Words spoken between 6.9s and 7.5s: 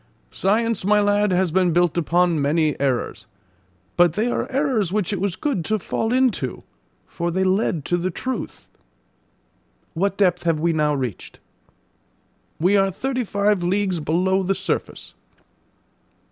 for they